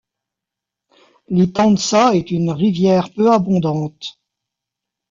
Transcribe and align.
L'Itantsa 1.29 2.15
est 2.15 2.31
une 2.31 2.49
rivière 2.49 3.13
peu 3.13 3.31
abondante. 3.31 4.19